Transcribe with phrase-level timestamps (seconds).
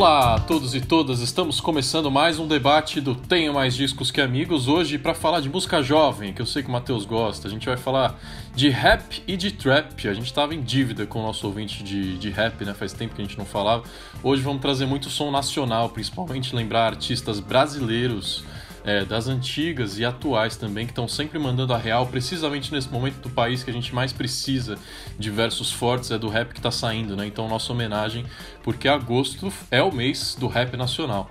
[0.00, 4.22] Olá a todos e todas, estamos começando mais um debate do Tenho Mais Discos Que
[4.22, 7.46] Amigos hoje para falar de música jovem, que eu sei que o Matheus gosta.
[7.46, 8.18] A gente vai falar
[8.54, 10.08] de rap e de trap.
[10.08, 12.72] A gente estava em dívida com o nosso ouvinte de, de rap, né?
[12.72, 13.84] Faz tempo que a gente não falava.
[14.22, 18.42] Hoje vamos trazer muito som nacional, principalmente lembrar artistas brasileiros
[18.84, 23.20] é, das antigas e atuais também, que estão sempre mandando a real, precisamente nesse momento
[23.20, 24.78] do país que a gente mais precisa
[25.18, 27.26] de versos fortes, é do rap que está saindo, né?
[27.26, 28.24] Então, nossa homenagem,
[28.62, 31.30] porque agosto é o mês do rap nacional.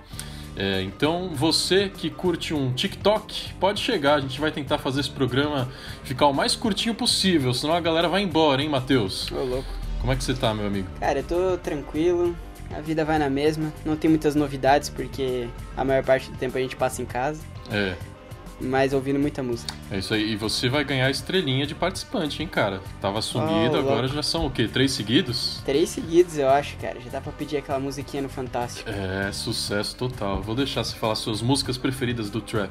[0.56, 5.10] É, então, você que curte um TikTok, pode chegar, a gente vai tentar fazer esse
[5.10, 5.68] programa
[6.04, 9.30] ficar o mais curtinho possível, senão a galera vai embora, hein, Matheus?
[9.30, 9.80] Ô, louco.
[10.00, 10.88] Como é que você tá, meu amigo?
[10.98, 12.34] Cara, eu tô tranquilo,
[12.76, 13.72] a vida vai na mesma.
[13.84, 17.40] Não tem muitas novidades porque a maior parte do tempo a gente passa em casa.
[17.70, 17.94] É.
[18.62, 19.72] Mas ouvindo muita música.
[19.90, 20.32] É isso aí.
[20.32, 22.82] E você vai ganhar estrelinha de participante, hein, cara?
[23.00, 24.68] Tava sumido, Oh, agora já são o quê?
[24.68, 25.62] Três seguidos?
[25.64, 27.00] Três seguidos, eu acho, cara.
[27.00, 28.90] Já dá pra pedir aquela musiquinha no Fantástico.
[28.90, 30.42] É, sucesso total.
[30.42, 32.70] Vou deixar você falar suas músicas preferidas do trap.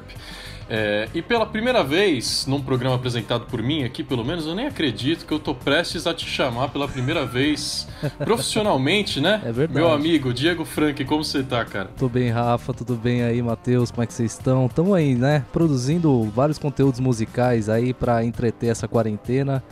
[0.72, 4.68] É, e pela primeira vez num programa apresentado por mim aqui, pelo menos, eu nem
[4.68, 7.88] acredito que eu tô prestes a te chamar pela primeira vez
[8.24, 9.42] profissionalmente, né?
[9.44, 9.72] É verdade.
[9.72, 11.90] Meu amigo, Diego Frank, como você tá, cara?
[11.96, 12.72] Tudo bem, Rafa?
[12.72, 13.90] Tudo bem aí, Matheus?
[13.90, 14.66] Como é que vocês estão?
[14.66, 15.44] Estamos aí, né?
[15.52, 19.64] Produzindo vários conteúdos musicais aí pra entreter essa quarentena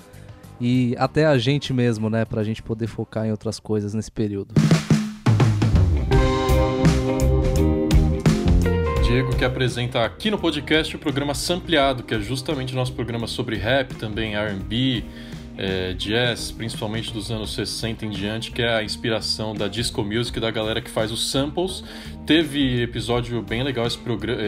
[0.60, 2.24] e até a gente mesmo, né?
[2.24, 4.52] Pra gente poder focar em outras coisas nesse período.
[9.18, 13.26] Diego que apresenta aqui no podcast o programa Sampleado, que é justamente o nosso programa
[13.26, 15.02] sobre rap, também R&B,
[15.56, 20.38] é, jazz, principalmente dos anos 60 em diante, que é a inspiração da disco music
[20.38, 21.82] da galera que faz os samples.
[22.24, 24.40] Teve episódio bem legal esse programa,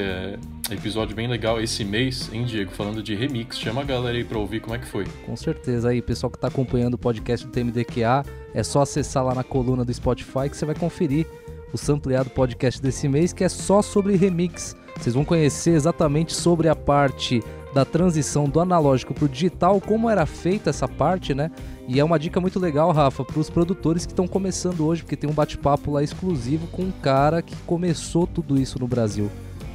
[0.71, 3.59] episódio bem legal esse mês, hein, Diego, falando de remix.
[3.59, 5.05] Chama a galera aí pra ouvir como é que foi.
[5.27, 9.35] Com certeza aí, pessoal que tá acompanhando o podcast do TMDQA, é só acessar lá
[9.35, 11.27] na coluna do Spotify que você vai conferir
[11.73, 14.77] o sampleado podcast desse mês, que é só sobre remix.
[14.99, 17.43] Vocês vão conhecer exatamente sobre a parte
[17.73, 21.51] da transição do analógico pro digital, como era feita essa parte, né?
[21.87, 25.17] E é uma dica muito legal, Rafa, para os produtores que estão começando hoje, porque
[25.17, 29.31] tem um bate-papo lá exclusivo com um cara que começou tudo isso no Brasil.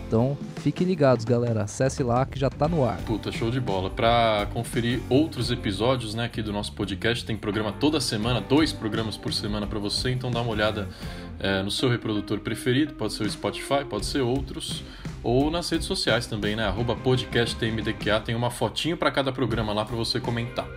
[0.08, 1.64] Então, fiquem ligados, galera.
[1.64, 2.98] Acesse lá que já tá no ar.
[3.00, 3.90] Puta, show de bola.
[3.90, 9.18] Pra conferir outros episódios, né, aqui do nosso podcast, tem programa toda semana, dois programas
[9.18, 10.88] por semana pra você, então dá uma olhada
[11.40, 14.84] é, no seu reprodutor preferido, pode ser o Spotify, pode ser outros,
[15.24, 16.96] ou nas redes sociais também, né, arroba
[18.24, 20.68] tem uma fotinho pra cada programa lá pra você comentar.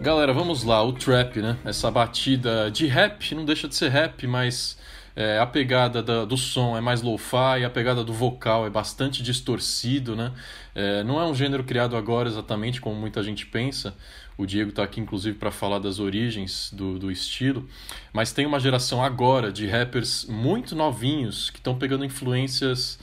[0.00, 4.26] Galera, vamos lá, o trap, né, essa batida de rap, não deixa de ser rap,
[4.26, 4.76] mas...
[5.14, 9.22] É, a pegada da- do som é mais lo-fi, a pegada do vocal é bastante
[9.22, 10.32] distorcido, né?
[10.74, 13.94] É, não é um gênero criado agora exatamente como muita gente pensa.
[14.38, 17.68] O Diego está aqui inclusive para falar das origens do, do estilo,
[18.12, 22.98] mas tem uma geração agora de rappers muito novinhos que estão pegando influências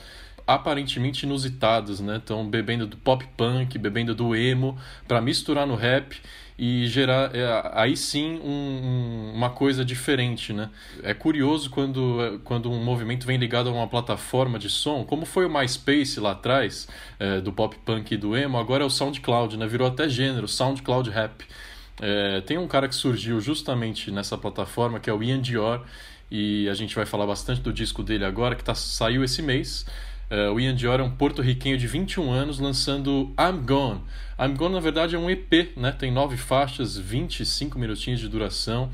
[0.48, 2.18] aparentemente inusitadas, né?
[2.18, 4.76] Estão bebendo do pop punk, bebendo do emo
[5.08, 6.20] para misturar no rap
[6.62, 8.50] e gerar é, aí sim um-
[9.32, 10.70] um- uma coisa diferente, né?
[11.02, 15.46] É curioso quando, quando um movimento vem ligado a uma plataforma de som, como foi
[15.46, 16.86] o MySpace lá atrás,
[17.18, 19.66] é, do pop punk e do emo, agora é o SoundCloud, né?
[19.68, 21.46] Virou até gênero, SoundCloud Rap.
[22.02, 25.86] É, tem um cara que surgiu justamente nessa plataforma, que é o Ian Dior,
[26.30, 29.86] e a gente vai falar bastante do disco dele agora, que tá, saiu esse mês.
[30.30, 34.02] É, o Ian Dior é um porto-riquenho de 21 anos lançando I'm Gone.
[34.40, 35.92] I'm Gone, na verdade, é um EP, né?
[35.92, 38.92] Tem nove faixas, 25 minutinhos de duração.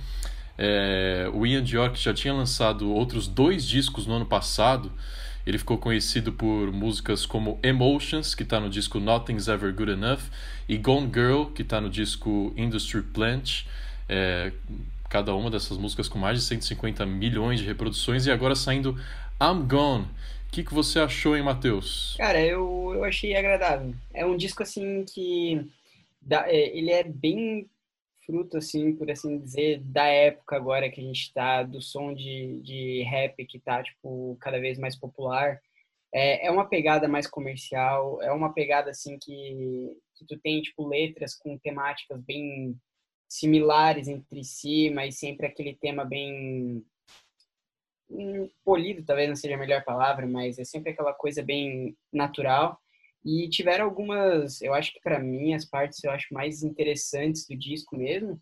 [0.57, 4.90] É, o Ian Dior, que já tinha lançado outros dois discos no ano passado,
[5.45, 10.22] ele ficou conhecido por músicas como Emotions, que está no disco Nothing's Ever Good Enough,
[10.69, 13.66] e Gone Girl, que está no disco Industry Plant.
[14.07, 14.53] É,
[15.09, 18.97] cada uma dessas músicas com mais de 150 milhões de reproduções, e agora saindo
[19.41, 20.07] I'm Gone.
[20.56, 22.16] Que, que você achou, hein, Matheus?
[22.18, 23.94] Cara, eu, eu achei agradável.
[24.14, 25.70] É um disco, assim, que...
[26.22, 27.69] dá- é, ele é bem
[28.25, 32.62] fruto, assim, por assim dizer, da época agora que a gente tá, do som de,
[32.62, 35.60] de rap que tá, tipo, cada vez mais popular.
[36.13, 40.88] É, é uma pegada mais comercial, é uma pegada, assim, que, que tu tem, tipo,
[40.88, 42.80] letras com temáticas bem
[43.28, 46.81] similares entre si, mas sempre aquele tema bem
[48.63, 52.80] polido, talvez não seja a melhor palavra, mas é sempre aquela coisa bem natural.
[53.24, 57.57] E tiveram algumas, eu acho que para mim as partes eu acho mais interessantes do
[57.57, 58.40] disco mesmo,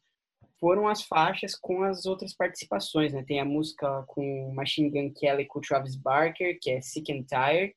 [0.59, 3.23] foram as faixas com as outras participações, né?
[3.25, 7.73] Tem a música com Machine Gun Kelly com Travis Barker, que é Sick and Tired,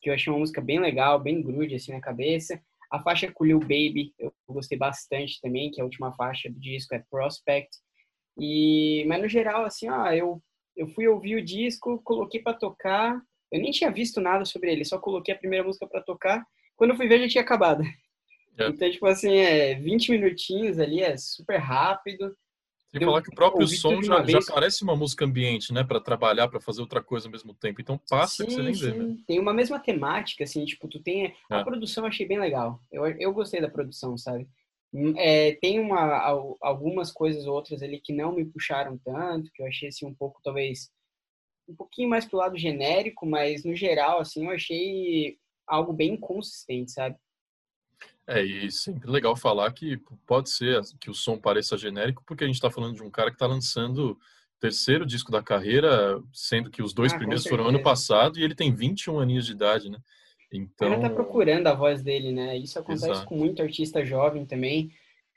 [0.00, 2.60] que eu achei uma música bem legal, bem grude assim na cabeça.
[2.90, 6.58] A faixa com Lil Baby eu gostei bastante também, que é a última faixa do
[6.58, 7.70] disco é Prospect.
[8.38, 10.42] E mas no geral assim, ó, eu
[10.76, 13.20] eu fui ouvir o disco, coloquei para tocar.
[13.50, 16.44] Eu nem tinha visto nada sobre ele, só coloquei a primeira música para tocar.
[16.76, 17.82] Quando eu fui ver, já tinha acabado.
[18.58, 18.68] É.
[18.68, 22.34] Então, tipo assim, é 20 minutinhos ali, é super rápido.
[22.90, 25.82] Sem falar que o próprio som já, já parece uma música ambiente, né?
[25.82, 27.80] Para trabalhar, para fazer outra coisa ao mesmo tempo.
[27.80, 28.80] Então passa sim, que você nem sim.
[28.80, 28.92] vê.
[28.92, 29.16] Né?
[29.26, 31.26] Tem uma mesma temática, assim, tipo, tu tem.
[31.26, 31.34] É.
[31.48, 32.78] A produção eu achei bem legal.
[32.92, 34.46] Eu, eu gostei da produção, sabe?
[34.92, 39.66] Hum, é, tem uma, algumas coisas outras ali que não me puxaram tanto, que eu
[39.66, 40.90] achei assim um pouco, talvez,
[41.66, 46.92] um pouquinho mais pro lado genérico, mas no geral, assim, eu achei algo bem consistente,
[46.92, 47.16] sabe?
[48.26, 49.96] É, e sempre legal falar que
[50.26, 53.30] pode ser que o som pareça genérico, porque a gente está falando de um cara
[53.30, 54.18] que está lançando o
[54.60, 58.54] terceiro disco da carreira, sendo que os dois ah, primeiros foram ano passado e ele
[58.54, 59.98] tem 21 aninhos de idade, né?
[60.52, 60.92] Então...
[60.92, 62.56] Ele tá procurando a voz dele, né?
[62.56, 63.26] Isso acontece Exato.
[63.26, 64.90] com muito artista jovem também,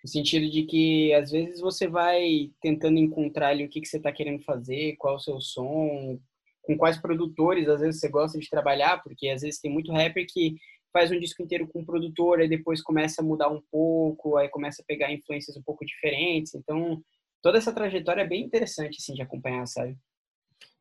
[0.04, 3.98] no sentido de que às vezes você vai tentando encontrar ali o que, que você
[3.98, 6.20] está querendo fazer, qual é o seu som,
[6.62, 10.26] com quais produtores às vezes você gosta de trabalhar, porque às vezes tem muito rapper
[10.28, 10.56] que
[10.96, 14.48] faz um disco inteiro com um produtor, e depois começa a mudar um pouco, aí
[14.48, 16.56] começa a pegar influências um pouco diferentes.
[16.56, 17.02] Então,
[17.42, 19.98] toda essa trajetória é bem interessante assim de acompanhar, sabe?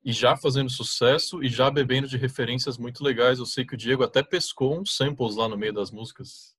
[0.05, 3.39] E já fazendo sucesso e já bebendo de referências muito legais.
[3.39, 6.55] Eu sei que o Diego até pescou uns samples lá no meio das músicas.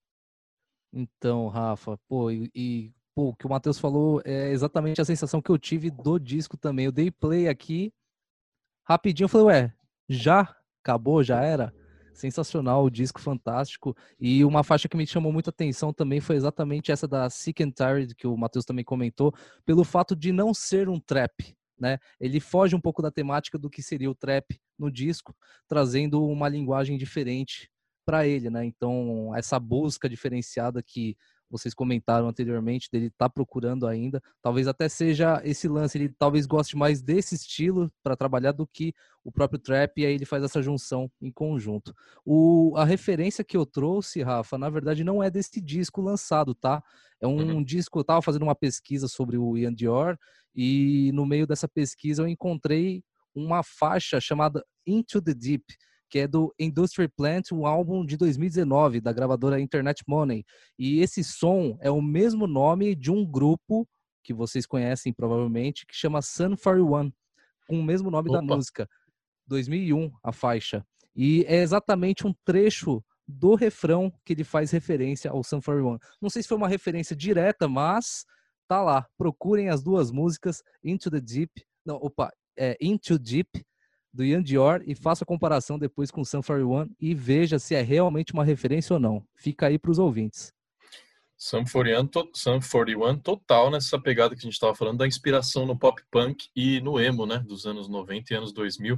[0.91, 5.41] Então, Rafa, pô, e, e pô, o que o Matheus falou é exatamente a sensação
[5.41, 6.85] que eu tive do disco também.
[6.85, 7.93] Eu dei play aqui,
[8.87, 9.73] rapidinho, eu falei, ué,
[10.09, 11.73] já acabou, já era?
[12.15, 13.95] sensacional, o disco fantástico.
[14.19, 17.71] E uma faixa que me chamou muita atenção também foi exatamente essa da Sick and
[17.71, 19.33] Tired, que o Matheus também comentou,
[19.65, 21.55] pelo fato de não ser um trap.
[21.79, 21.97] Né?
[22.19, 25.35] Ele foge um pouco da temática do que seria o trap no disco,
[25.67, 27.69] trazendo uma linguagem diferente
[28.05, 28.63] para ele, né?
[28.63, 31.17] Então, essa busca diferenciada que
[31.49, 34.21] vocês comentaram anteriormente, dele tá procurando ainda.
[34.41, 38.93] Talvez até seja esse lance, ele talvez goste mais desse estilo para trabalhar do que
[39.23, 41.93] o próprio trap, e aí ele faz essa junção em conjunto.
[42.25, 46.83] O, a referência que eu trouxe, Rafa, na verdade não é desse disco lançado, tá?
[47.19, 47.63] É um uhum.
[47.63, 50.17] disco, eu estava fazendo uma pesquisa sobre o Ian Dior,
[50.55, 53.03] e no meio dessa pesquisa eu encontrei
[53.33, 55.65] uma faixa chamada Into the Deep,
[56.09, 60.45] que é do Industry Plant, um álbum de 2019 da gravadora Internet Money.
[60.77, 63.87] E esse som é o mesmo nome de um grupo
[64.23, 67.11] que vocês conhecem provavelmente, que chama Sun 41,
[67.67, 68.39] com o mesmo nome Opa.
[68.39, 68.89] da música.
[69.47, 70.85] 2001 a faixa.
[71.15, 75.97] E é exatamente um trecho do refrão que ele faz referência ao Sun 41.
[76.21, 78.25] Não sei se foi uma referência direta, mas
[78.67, 79.07] tá lá.
[79.17, 81.51] Procurem as duas músicas Into the Deep,
[81.85, 83.65] não, opa, é Into Deep
[84.15, 87.75] do Ian Dior e faça a comparação depois com o Sun 41 e veja se
[87.75, 89.21] é realmente uma referência ou não.
[89.35, 90.53] Fica aí para os ouvintes.
[91.37, 95.65] Sun 41, to, Sun 41 total nessa pegada que a gente estava falando da inspiração
[95.65, 98.97] no pop punk e no emo, né, dos anos 90 e anos 2000.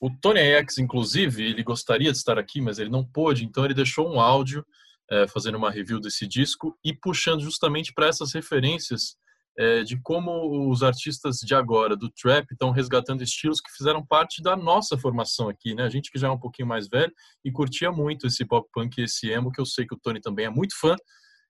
[0.00, 3.72] O Tony X, inclusive, ele gostaria de estar aqui, mas ele não pôde, então ele
[3.72, 4.66] deixou um áudio
[5.08, 9.16] é, fazendo uma review desse disco e puxando justamente para essas referências
[9.58, 14.42] é, de como os artistas de agora, do trap, estão resgatando estilos que fizeram parte
[14.42, 15.84] da nossa formação aqui, né?
[15.84, 17.12] A gente que já é um pouquinho mais velho
[17.44, 20.20] e curtia muito esse pop punk e esse emo, que eu sei que o Tony
[20.20, 20.94] também é muito fã.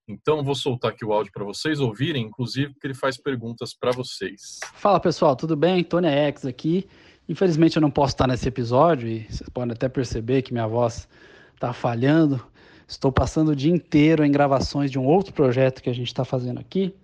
[0.08, 3.90] Então, vou soltar aqui o áudio para vocês ouvirem, inclusive, porque ele faz perguntas para
[3.90, 4.60] vocês.
[4.74, 5.82] Fala pessoal, tudo bem?
[5.82, 6.86] Tony X aqui.
[7.28, 11.08] Infelizmente, eu não posso estar nesse episódio e vocês podem até perceber que minha voz
[11.52, 12.40] está falhando.
[12.86, 16.24] Estou passando o dia inteiro em gravações de um outro projeto que a gente está
[16.24, 16.94] fazendo aqui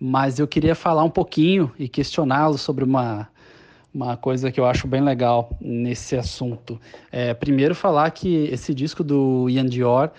[0.00, 3.28] mas eu queria falar um pouquinho e questioná-lo sobre uma,
[3.92, 6.80] uma coisa que eu acho bem legal nesse assunto.
[7.12, 10.10] É, primeiro, falar que esse disco do Ian Dior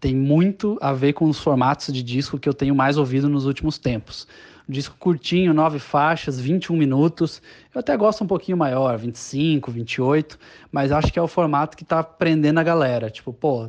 [0.00, 3.46] tem muito a ver com os formatos de disco que eu tenho mais ouvido nos
[3.46, 4.28] últimos tempos.
[4.68, 7.42] Disco curtinho, nove faixas, 21 minutos.
[7.74, 10.38] Eu até gosto um pouquinho maior, 25, 28,
[10.70, 13.10] mas acho que é o formato que está prendendo a galera.
[13.10, 13.68] Tipo, pô,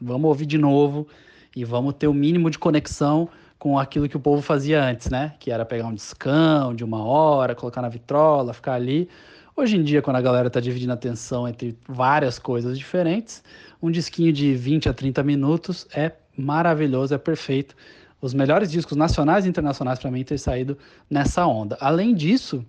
[0.00, 1.06] vamos ouvir de novo
[1.54, 3.28] e vamos ter o mínimo de conexão
[3.64, 5.32] com aquilo que o povo fazia antes, né?
[5.40, 9.08] Que era pegar um discão de uma hora, colocar na vitrola, ficar ali.
[9.56, 13.42] Hoje em dia, quando a galera está dividindo a atenção entre várias coisas diferentes,
[13.80, 17.74] um disquinho de 20 a 30 minutos é maravilhoso, é perfeito.
[18.20, 20.76] Os melhores discos nacionais e internacionais para mim ter saído
[21.08, 21.78] nessa onda.
[21.80, 22.66] Além disso,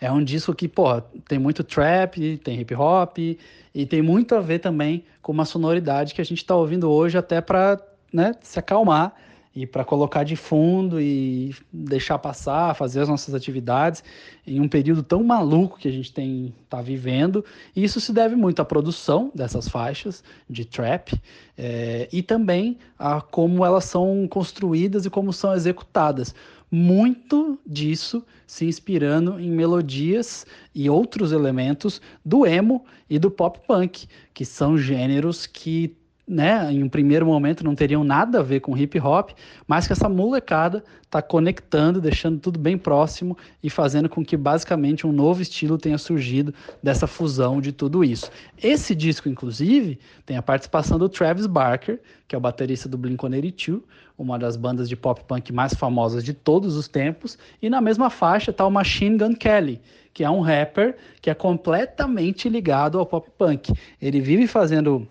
[0.00, 4.40] é um disco que, pô, tem muito trap, tem hip hop e tem muito a
[4.40, 7.76] ver também com uma sonoridade que a gente está ouvindo hoje até para
[8.12, 9.16] né, se acalmar
[9.54, 14.02] e para colocar de fundo e deixar passar, fazer as nossas atividades
[14.46, 17.44] em um período tão maluco que a gente tem tá vivendo.
[17.74, 21.20] E isso se deve muito à produção dessas faixas de trap
[21.58, 26.34] é, e também a como elas são construídas e como são executadas.
[26.70, 34.06] muito disso se inspirando em melodias e outros elementos do emo e do pop punk,
[34.32, 35.96] que são gêneros que
[36.30, 39.30] né, em um primeiro momento não teriam nada a ver com hip hop,
[39.66, 45.04] mas que essa molecada está conectando, deixando tudo bem próximo e fazendo com que basicamente
[45.04, 48.30] um novo estilo tenha surgido dessa fusão de tudo isso.
[48.62, 53.82] Esse disco, inclusive, tem a participação do Travis Barker, que é o baterista do Blink-182,
[54.16, 58.08] uma das bandas de pop punk mais famosas de todos os tempos, e na mesma
[58.08, 59.80] faixa está o Machine Gun Kelly,
[60.14, 63.72] que é um rapper que é completamente ligado ao pop punk.
[64.00, 65.08] Ele vive fazendo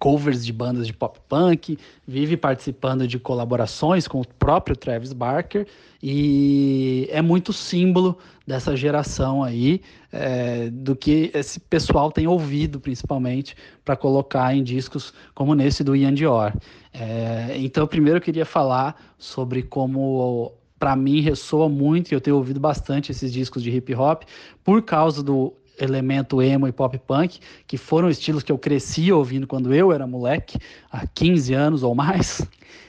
[0.00, 1.78] covers de bandas de pop punk,
[2.08, 5.66] vive participando de colaborações com o próprio Travis Barker
[6.02, 13.54] e é muito símbolo dessa geração aí, é, do que esse pessoal tem ouvido principalmente
[13.84, 16.54] para colocar em discos como nesse do Ian Dior.
[16.92, 22.36] É, então, primeiro eu queria falar sobre como para mim ressoa muito e eu tenho
[22.36, 24.22] ouvido bastante esses discos de hip hop
[24.64, 25.52] por causa do
[25.84, 30.06] elemento emo e pop punk, que foram estilos que eu cresci ouvindo quando eu era
[30.06, 30.58] moleque,
[30.90, 32.46] há 15 anos ou mais.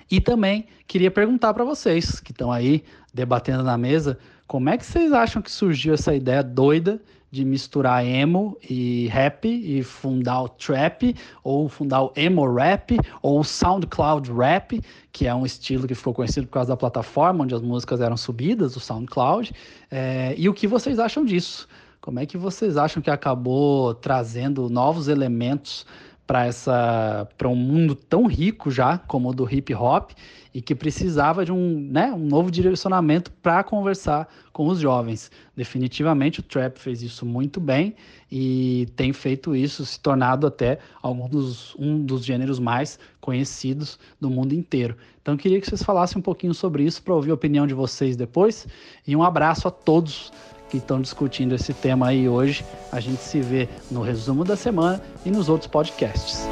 [0.09, 2.83] E também queria perguntar para vocês que estão aí
[3.13, 4.17] debatendo na mesa,
[4.47, 9.47] como é que vocês acham que surgiu essa ideia doida de misturar emo e rap
[9.47, 14.81] e fundar o trap, ou fundar o emo rap, ou o SoundCloud rap,
[15.13, 18.17] que é um estilo que ficou conhecido por causa da plataforma onde as músicas eram
[18.17, 19.53] subidas, o SoundCloud.
[19.89, 21.69] É, e o que vocês acham disso?
[22.01, 25.85] Como é que vocês acham que acabou trazendo novos elementos
[26.25, 30.11] para essa para um mundo tão rico já como o do hip hop
[30.51, 35.29] e que precisava de um, né, um novo direcionamento para conversar com os jovens.
[35.55, 37.95] Definitivamente o trap fez isso muito bem
[38.31, 44.29] e tem feito isso, se tornado até algum dos, um dos gêneros mais conhecidos do
[44.29, 44.97] mundo inteiro.
[45.21, 48.15] Então queria que vocês falassem um pouquinho sobre isso para ouvir a opinião de vocês
[48.15, 48.67] depois
[49.05, 50.31] e um abraço a todos
[50.71, 52.63] que estão discutindo esse tema aí hoje.
[52.89, 56.47] A gente se vê no resumo da semana e nos outros podcasts.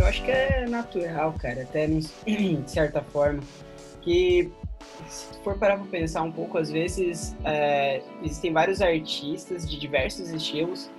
[0.00, 1.86] Eu acho que é natural, cara, até
[2.26, 3.42] de certa forma,
[4.00, 4.50] que
[5.08, 10.30] se for parar para pensar um pouco, às vezes é, existem vários artistas de diversos
[10.30, 10.90] estilos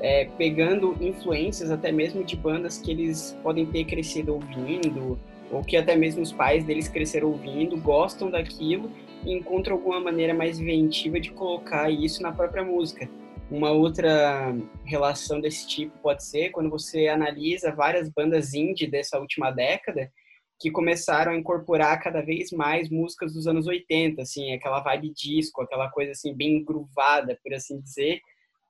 [0.00, 5.18] é, pegando influências até mesmo de bandas que eles podem ter crescido ouvindo,
[5.50, 8.90] ou que até mesmo os pais deles cresceram ouvindo, gostam daquilo
[9.24, 13.08] e encontram alguma maneira mais inventiva de colocar isso na própria música.
[13.50, 14.54] Uma outra
[14.84, 20.10] relação desse tipo pode ser quando você analisa várias bandas indie dessa última década
[20.60, 25.62] que começaram a incorporar cada vez mais músicas dos anos 80, assim, aquela vibe disco,
[25.62, 28.20] aquela coisa assim bem groovada, por assim dizer,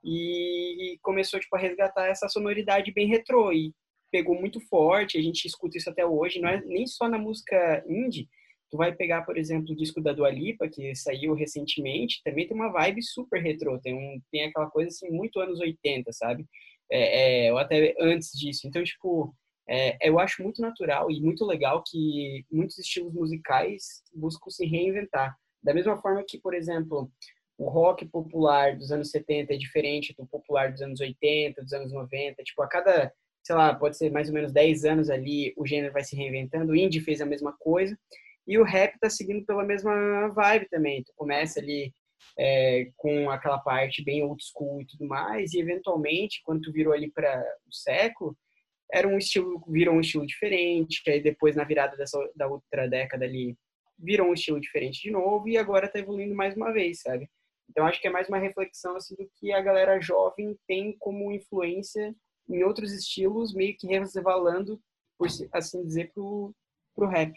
[0.02, 3.74] e começou tipo a resgatar essa sonoridade bem retrô e
[4.10, 7.84] pegou muito forte, a gente escuta isso até hoje, não é nem só na música
[7.88, 8.28] indie,
[8.70, 12.56] tu vai pegar, por exemplo, o disco da Dua Lipa, que saiu recentemente, também tem
[12.56, 16.46] uma vibe super retrô, tem, um, tem aquela coisa assim, muito anos 80, sabe?
[16.90, 18.66] É, é, ou até antes disso.
[18.66, 19.34] Então, tipo,
[19.68, 25.36] é, eu acho muito natural e muito legal que muitos estilos musicais buscam se reinventar.
[25.62, 27.10] Da mesma forma que, por exemplo,
[27.58, 31.92] o rock popular dos anos 70 é diferente do popular dos anos 80, dos anos
[31.92, 32.42] 90.
[32.42, 35.92] Tipo, a cada sei lá, pode ser mais ou menos 10 anos ali, o gênero
[35.92, 36.72] vai se reinventando.
[36.72, 37.98] O indie fez a mesma coisa.
[38.46, 41.02] E o rap tá seguindo pela mesma vibe também.
[41.04, 41.92] Tu começa ali
[42.38, 46.92] é, com aquela parte bem old school e tudo mais, e eventualmente, quando tu virou
[46.92, 48.36] ali para o século,
[48.92, 53.24] era um estilo, virou um estilo diferente, aí depois na virada dessa, da outra década
[53.24, 53.56] ali,
[53.98, 57.28] virou um estilo diferente de novo, e agora tá evoluindo mais uma vez, sabe?
[57.68, 61.30] Então acho que é mais uma reflexão assim do que a galera jovem tem como
[61.30, 62.14] influência
[62.54, 64.80] em outros estilos, meio que resvalando,
[65.18, 66.54] por assim dizer, pro,
[66.94, 67.32] pro rap.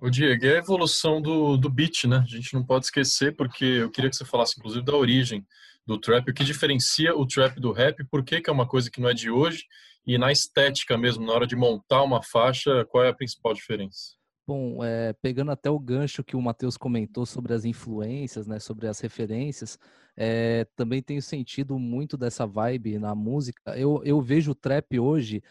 [0.00, 2.16] O Diego, é a evolução do, do beat, né?
[2.16, 5.46] A gente não pode esquecer, porque eu queria que você falasse, inclusive, da origem
[5.86, 8.90] do trap, o que diferencia o trap do rap, por que, que é uma coisa
[8.90, 9.64] que não é de hoje,
[10.06, 14.16] e na estética mesmo, na hora de montar uma faixa, qual é a principal diferença?
[14.46, 18.88] Bom, é, pegando até o gancho que o Matheus comentou sobre as influências, né, sobre
[18.88, 19.78] as referências,
[20.16, 23.76] é, também tenho sentido muito dessa vibe na música.
[23.78, 25.42] Eu, eu vejo o trap hoje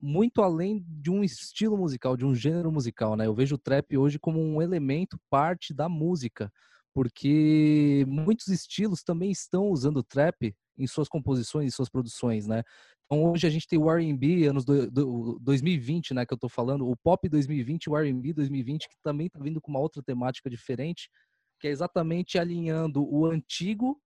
[0.00, 3.26] muito além de um estilo musical, de um gênero musical, né?
[3.26, 6.52] Eu vejo o trap hoje como um elemento, parte da música,
[6.94, 12.62] porque muitos estilos também estão usando o trap em suas composições, em suas produções, né?
[13.06, 16.48] Então hoje a gente tem o R&B anos do, do, 2020, né, que eu tô
[16.48, 20.50] falando, o pop 2020, o R&B 2020, que também tá vindo com uma outra temática
[20.50, 21.08] diferente,
[21.58, 24.00] que é exatamente alinhando o antigo,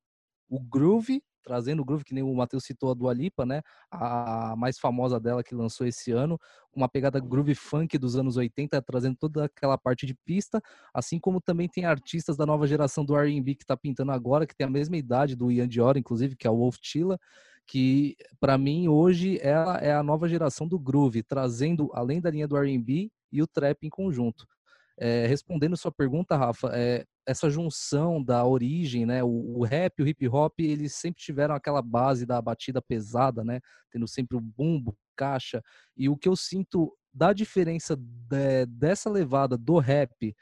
[0.49, 3.63] o groove trazendo o groove, que nem o Matheus citou a Dua Lipa, né?
[3.91, 6.39] A mais famosa dela que lançou esse ano,
[6.73, 10.61] uma pegada groove funk dos anos 80, trazendo toda aquela parte de pista,
[10.95, 14.55] assim como também tem artistas da nova geração do R&B que está pintando agora, que
[14.55, 17.19] tem a mesma idade do Ian Dior, inclusive, que é o Wolf Chilla,
[17.67, 22.49] que para mim hoje ela é a nova geração do groove, trazendo além da linha
[22.49, 24.47] do R&B e o trap em conjunto.
[24.99, 30.03] É, respondendo sua pergunta, Rafa, é, essa junção da origem, né, o, o, rap e
[30.03, 34.41] o hip hop, eles sempre tiveram aquela base da batida pesada, né, tendo sempre o
[34.41, 35.63] bumbo, caixa,
[35.97, 40.35] e o que eu sinto da diferença de, dessa levada do rap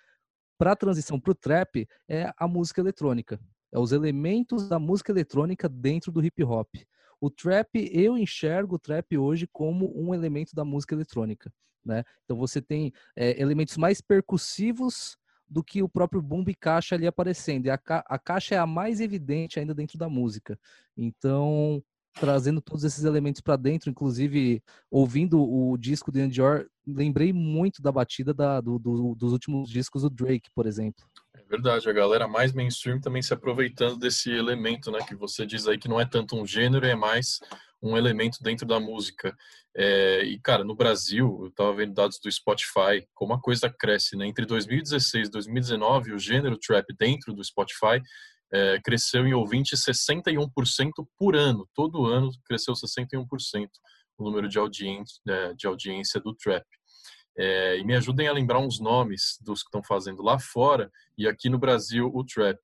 [0.59, 3.39] para a transição para o trap é a música eletrônica,
[3.71, 6.75] é os elementos da música eletrônica dentro do hip hop.
[7.21, 11.53] O trap, eu enxergo o trap hoje como um elemento da música eletrônica.
[11.85, 12.03] Né?
[12.25, 15.19] Então você tem é, elementos mais percussivos
[15.49, 17.67] do que o próprio bumbo e caixa ali aparecendo.
[17.67, 20.59] E a, ca a caixa é a mais evidente ainda dentro da música.
[20.97, 21.83] Então,
[22.19, 27.93] trazendo todos esses elementos para dentro, inclusive ouvindo o disco de Dior, lembrei muito da
[27.93, 31.05] batida da, do, do, dos últimos discos do Drake, por exemplo.
[31.35, 35.67] É verdade, a galera mais mainstream também se aproveitando desse elemento, né, que você diz
[35.67, 37.41] aí que não é tanto um gênero, é mais
[37.83, 39.37] um elemento dentro da música.
[39.77, 44.17] É, e, cara, no Brasil, eu estava vendo dados do Spotify, como a coisa cresce,
[44.17, 44.27] né?
[44.27, 48.03] Entre 2016 e 2019, o gênero trap dentro do Spotify
[48.53, 50.49] é, cresceu em ouvintes 61%
[51.17, 51.69] por ano.
[51.75, 53.69] Todo ano cresceu 61%
[54.19, 56.67] o número de audiência, é, de audiência do trap.
[57.39, 61.29] É, e me ajudem a lembrar uns nomes dos que estão fazendo lá fora e
[61.29, 62.59] aqui no Brasil o trap.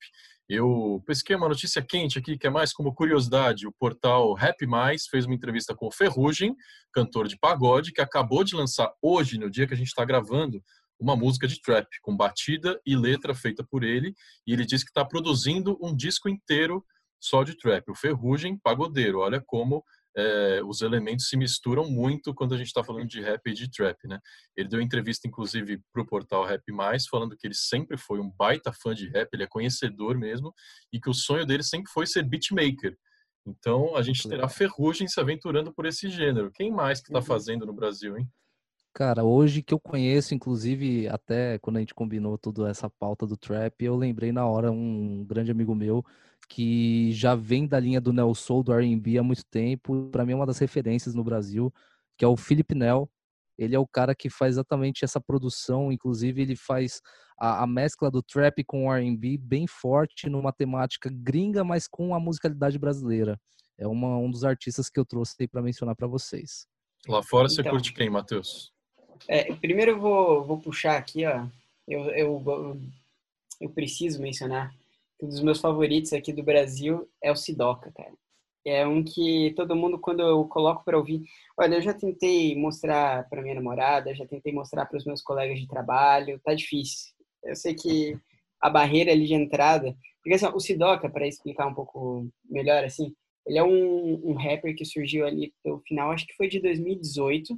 [0.49, 3.67] Eu pesquei uma notícia quente aqui, que é mais como curiosidade.
[3.67, 6.55] O portal Rap Mais fez uma entrevista com o Ferrugem,
[6.93, 10.63] cantor de pagode, que acabou de lançar hoje, no dia que a gente está gravando,
[11.01, 14.15] uma música de trap, com batida e letra feita por ele.
[14.47, 16.85] E ele disse que está produzindo um disco inteiro
[17.19, 17.91] só de trap.
[17.91, 19.21] O Ferrugem, pagodeiro.
[19.21, 19.83] Olha como
[20.17, 23.71] é, os elementos se misturam muito quando a gente está falando de rap e de
[23.71, 24.19] trap, né?
[24.57, 28.31] Ele deu entrevista, inclusive, para o portal Rap Mais, falando que ele sempre foi um
[28.31, 30.55] baita fã de rap, ele é conhecedor mesmo,
[30.93, 32.97] e que o sonho dele sempre foi ser beatmaker.
[33.47, 36.51] Então, a gente terá Ferrugem se aventurando por esse gênero.
[36.53, 37.25] Quem mais que está uhum.
[37.25, 38.27] fazendo no Brasil, hein?
[38.95, 43.37] Cara, hoje que eu conheço, inclusive, até quando a gente combinou toda essa pauta do
[43.37, 46.05] trap, eu lembrei na hora um grande amigo meu
[46.45, 50.09] que já vem da linha do Nel Soul, do R&B há muito tempo.
[50.11, 51.73] Para mim é uma das referências no Brasil,
[52.17, 53.11] que é o Philip Nell.
[53.57, 57.01] Ele é o cara que faz exatamente essa produção, inclusive ele faz
[57.39, 62.15] a, a mescla do trap com o R&B bem forte numa temática gringa, mas com
[62.15, 63.41] a musicalidade brasileira.
[63.79, 66.67] É uma, um dos artistas que eu trouxe para mencionar para vocês.
[67.09, 68.73] Lá fora você então, curte quem, Matheus?
[69.29, 71.47] É, primeiro eu vou, vou puxar aqui, ó.
[71.87, 72.81] Eu, eu,
[73.61, 74.75] eu preciso mencionar
[75.25, 78.13] um dos meus favoritos aqui do Brasil é o Sidoca, cara.
[78.67, 81.23] É um que todo mundo, quando eu coloco para ouvir.
[81.59, 85.59] Olha, eu já tentei mostrar para minha namorada, já tentei mostrar para os meus colegas
[85.59, 87.13] de trabalho, tá difícil.
[87.43, 88.19] Eu sei que
[88.61, 89.95] a barreira ali de entrada.
[90.23, 93.15] Porque assim, o Sidoca, para explicar um pouco melhor, assim,
[93.47, 97.55] ele é um, um rapper que surgiu ali no final, acho que foi de 2018.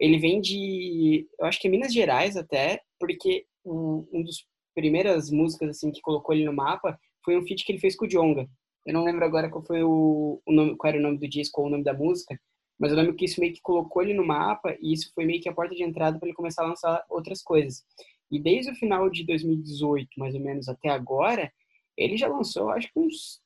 [0.00, 4.44] Ele vem de, eu acho que é Minas Gerais até, porque um, um dos
[4.74, 8.04] primeiras músicas assim que colocou ele no mapa foi um feat que ele fez com
[8.04, 8.48] o Jonga.
[8.86, 11.60] Eu não lembro agora qual foi o, o nome, qual era o nome do disco
[11.60, 12.38] ou o nome da música,
[12.78, 15.40] mas eu lembro que isso meio que colocou ele no mapa e isso foi meio
[15.40, 17.84] que a porta de entrada para ele começar a lançar outras coisas.
[18.30, 21.52] E desde o final de 2018, mais ou menos até agora,
[21.96, 23.40] ele já lançou, acho que uns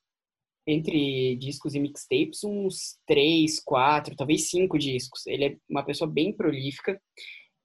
[0.67, 5.27] entre discos e mixtapes, uns três, quatro, talvez cinco discos.
[5.27, 6.99] Ele é uma pessoa bem prolífica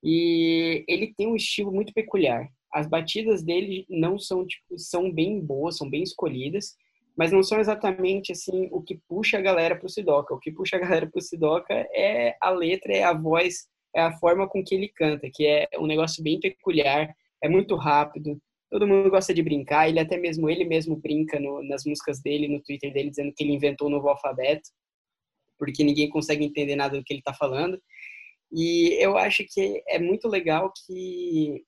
[0.03, 5.39] e ele tem um estilo muito peculiar as batidas dele não são tipo são bem
[5.39, 6.75] boas, são bem escolhidas,
[7.17, 10.33] mas não são exatamente assim o que puxa a galera pro Sidoca.
[10.33, 14.17] O que puxa a galera pro Sidoca é a letra, é a voz, é a
[14.17, 18.39] forma com que ele canta, que é um negócio bem peculiar, é muito rápido.
[18.69, 22.47] Todo mundo gosta de brincar, ele até mesmo ele mesmo brinca no, nas músicas dele,
[22.47, 24.69] no Twitter dele dizendo que ele inventou um novo alfabeto,
[25.57, 27.81] porque ninguém consegue entender nada do que ele está falando.
[28.51, 31.63] E eu acho que é muito legal que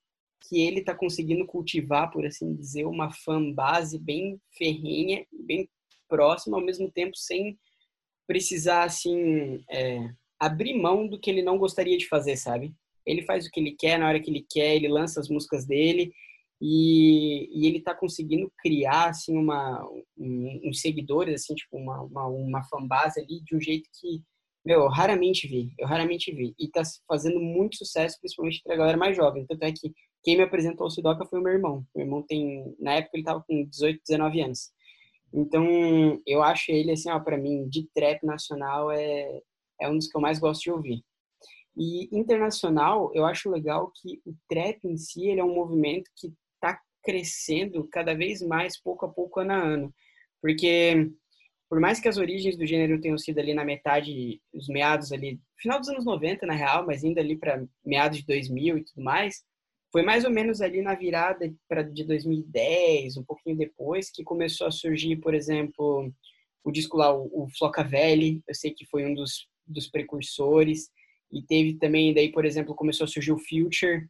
[0.48, 5.70] que ele está conseguindo cultivar, por assim dizer, uma fanbase bem ferrenha, bem
[6.08, 7.58] próxima, ao mesmo tempo sem
[8.28, 12.74] precisar, assim, é, abrir mão do que ele não gostaria de fazer, sabe?
[13.06, 15.66] Ele faz o que ele quer na hora que ele quer, ele lança as músicas
[15.66, 16.12] dele
[16.62, 19.84] e, e ele está conseguindo criar, assim, uma,
[20.18, 24.24] um, uns seguidores, assim, tipo, uma, uma, uma fanbase ali de um jeito que
[24.64, 26.54] meu, eu raramente vi, eu raramente vi.
[26.60, 29.46] E tá fazendo muito sucesso, principalmente pra galera mais jovem.
[29.48, 29.92] Tanto é que
[30.24, 31.86] quem me apresentou o Sidoca foi o meu irmão.
[31.96, 34.72] Meu irmão tem, na época ele tava com 18, 19 anos.
[35.34, 39.42] Então, eu acho ele, assim, ó, pra mim, de trap nacional, é,
[39.80, 41.04] é um dos que eu mais gosto de ouvir.
[41.76, 46.34] E internacional, eu acho legal que o trap em si, ele é um movimento que
[46.56, 49.94] está crescendo cada vez mais, pouco a pouco, ano a ano.
[50.42, 51.10] Porque,
[51.70, 55.40] por mais que as origens do gênero tenham sido ali na metade, os meados ali,
[55.58, 59.02] final dos anos 90, na real, mas indo ali para meados de 2000 e tudo
[59.04, 59.44] mais,
[59.92, 64.68] foi mais ou menos ali na virada para de 2010, um pouquinho depois, que começou
[64.68, 66.12] a surgir, por exemplo,
[66.64, 70.90] o disco lá, o, o Flocavelli, eu sei que foi um dos, dos precursores,
[71.32, 74.08] e teve também, daí, por exemplo, começou a surgir o Future,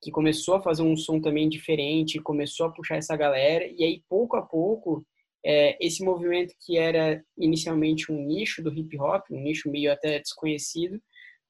[0.00, 4.02] que começou a fazer um som também diferente, começou a puxar essa galera, e aí,
[4.08, 5.04] pouco a pouco,
[5.44, 10.18] é, esse movimento que era inicialmente um nicho do hip hop, um nicho meio até
[10.18, 11.00] desconhecido,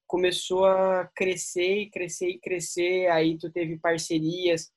[0.09, 3.07] começou a crescer e crescer e crescer.
[3.11, 4.71] Aí tu teve parcerias,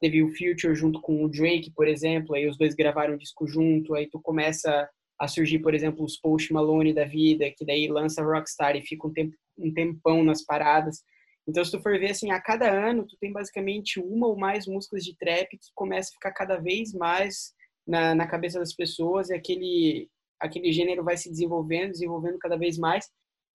[0.00, 3.46] teve o Future junto com o Drake, por exemplo, aí os dois gravaram um disco
[3.46, 4.88] junto, aí tu começa
[5.20, 9.08] a surgir, por exemplo, os Post Malone da vida, que daí lança Rockstar e fica
[9.08, 11.02] um, tempo, um tempão nas paradas.
[11.46, 14.68] Então, se tu for ver, assim, a cada ano, tu tem basicamente uma ou mais
[14.68, 17.52] músicas de trap que começa a ficar cada vez mais
[17.84, 22.78] na, na cabeça das pessoas e aquele, aquele gênero vai se desenvolvendo, desenvolvendo cada vez
[22.78, 23.10] mais.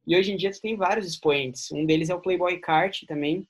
[0.05, 1.71] E hoje em dia tu tem vários expoentes.
[1.71, 3.47] Um deles é o Playboy Kart também,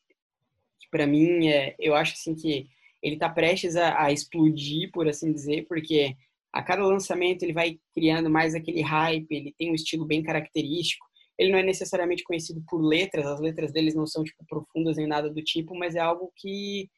[0.79, 2.67] que para mim é, eu acho assim que
[3.01, 6.15] ele está prestes a, a, explodir, por assim dizer, porque
[6.53, 11.05] a cada lançamento ele vai criando mais aquele hype, ele tem um estilo bem característico.
[11.37, 15.07] Ele não é necessariamente conhecido por letras, as letras deles não são tipo profundas nem
[15.07, 16.89] nada do tipo, mas é algo que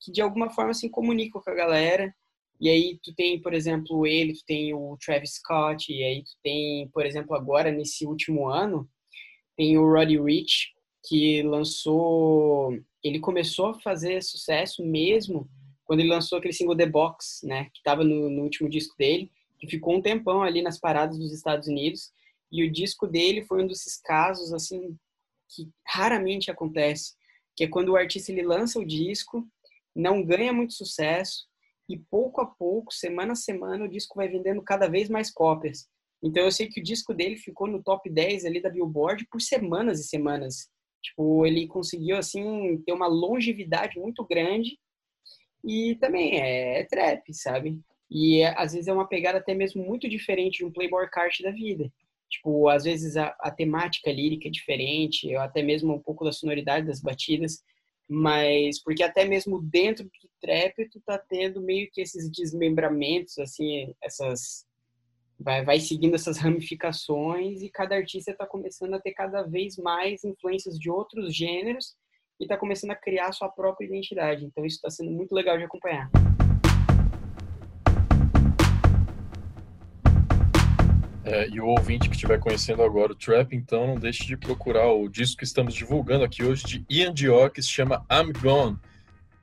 [0.00, 2.14] que de alguma forma se comunica com a galera.
[2.60, 6.32] E aí tu tem, por exemplo, ele, tu tem o Travis Scott, e aí tu
[6.42, 8.88] tem, por exemplo, agora nesse último ano,
[9.56, 10.72] tem o Roddy Rich,
[11.06, 15.48] que lançou, ele começou a fazer sucesso mesmo
[15.84, 19.30] quando ele lançou aquele single The Box, né, que estava no, no último disco dele,
[19.58, 22.12] que ficou um tempão ali nas paradas dos Estados Unidos,
[22.52, 24.96] e o disco dele foi um desses casos assim
[25.48, 27.14] que raramente acontece,
[27.56, 29.46] que é quando o artista ele lança o disco,
[29.96, 31.47] não ganha muito sucesso,
[31.88, 35.88] e pouco a pouco, semana a semana, o disco vai vendendo cada vez mais cópias.
[36.22, 39.40] Então eu sei que o disco dele ficou no top 10 ali da Billboard por
[39.40, 40.68] semanas e semanas.
[41.02, 44.78] Tipo, ele conseguiu assim ter uma longevidade muito grande
[45.64, 47.80] e também é, é trap, sabe?
[48.10, 51.40] E é, às vezes é uma pegada até mesmo muito diferente de um Playboy Cart
[51.40, 51.90] da vida.
[52.28, 56.32] Tipo, às vezes a, a temática lírica é diferente, ou até mesmo um pouco da
[56.32, 57.62] sonoridade das batidas
[58.08, 63.94] mas porque até mesmo dentro do trap tu tá tendo meio que esses desmembramentos assim
[64.02, 64.66] essas
[65.38, 70.24] vai vai seguindo essas ramificações e cada artista está começando a ter cada vez mais
[70.24, 71.96] influências de outros gêneros
[72.40, 74.44] e está começando a criar sua própria identidade.
[74.44, 76.08] Então isso está sendo muito legal de acompanhar
[81.30, 84.90] É, e o ouvinte que estiver conhecendo agora o Trap, então não deixe de procurar
[84.90, 88.78] o disco que estamos divulgando aqui hoje de Ian Dior, que se chama I'm Gone.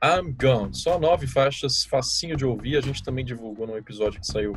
[0.02, 0.74] I'm Gone.
[0.74, 2.76] Só nove faixas, facinho de ouvir.
[2.76, 4.56] A gente também divulgou num episódio que saiu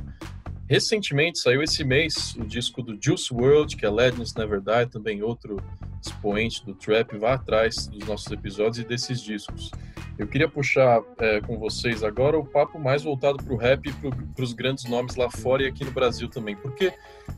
[0.67, 5.21] recentemente, saiu esse mês, o disco do Juice World, que é Legends Never Die, também
[5.21, 5.61] outro
[6.03, 7.15] expoente do Trap.
[7.15, 9.69] Vá atrás dos nossos episódios e desses discos.
[10.19, 13.93] Eu queria puxar é, com vocês agora o papo mais voltado para o rap e
[13.93, 16.93] para os grandes nomes lá fora e aqui no Brasil também, porque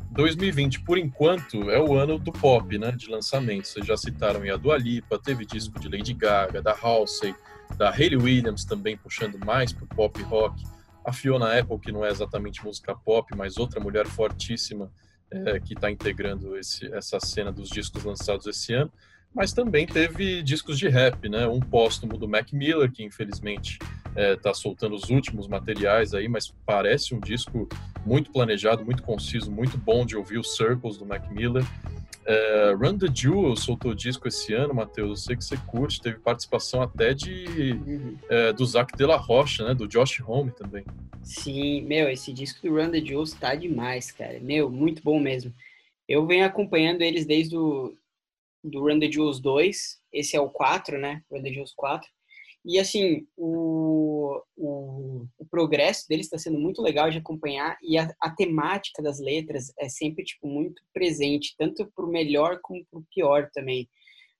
[0.10, 3.67] 2020, por enquanto, é o ano do pop, né, de lançamento.
[3.67, 7.36] Vocês já citaram a Dua Lipa, teve disco de Lady Gaga, da Halsey,
[7.78, 10.63] da Hayley Williams também puxando mais para o pop rock.
[11.06, 14.91] A Fiona Apple, que não é exatamente música pop, mas outra mulher fortíssima
[15.30, 18.91] é, que está integrando esse, essa cena dos discos lançados esse ano
[19.34, 21.48] mas também teve discos de rap, né?
[21.48, 23.80] Um póstumo do Mac Miller, que infelizmente
[24.15, 27.67] está é, soltando os últimos materiais aí, mas parece um disco
[28.06, 31.63] muito planejado, muito conciso, muito bom de ouvir os Circles do Mac Miller.
[32.26, 35.10] É, Run the Jewel soltou disco esse ano, Matheus.
[35.10, 38.17] Eu sei que você curte, teve participação até de uhum.
[38.30, 39.74] é, do Zac de la Rocha, né?
[39.74, 40.84] Do Josh Home também.
[41.24, 44.39] Sim, meu, esse disco do Run the Jewels tá demais, cara.
[44.39, 45.54] Meu, muito bom mesmo.
[46.08, 47.96] Eu venho acompanhando eles desde o
[48.63, 51.24] do Run the Jewels 2, esse é o 4, né?
[51.32, 52.08] Run the Jewels 4.
[52.63, 58.13] E assim, o, o, o progresso deles está sendo muito legal de acompanhar e a,
[58.21, 63.00] a, temática das letras é sempre tipo muito presente, tanto para o melhor como para
[63.00, 63.89] o pior também.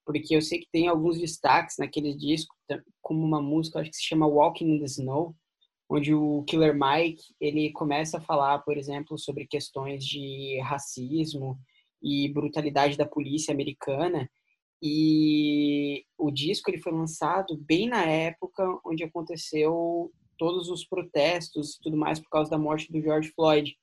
[0.06, 2.56] Porque eu sei que tem alguns destaques naquele disco,
[3.02, 5.36] como uma música acho que se chama Walking in the Snow,
[5.90, 11.60] onde o Killer Mike ele começa a falar, por exemplo, sobre questões de racismo
[12.02, 14.30] e brutalidade da polícia americana.
[14.82, 21.82] E o disco ele foi lançado bem na época onde aconteceu todos os protestos e
[21.82, 23.76] tudo mais por causa da morte do George Floyd.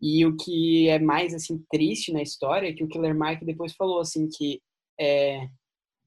[0.00, 3.74] E o que é mais assim triste na história é que o Killer Mike depois
[3.74, 4.60] falou assim que
[4.98, 5.46] é,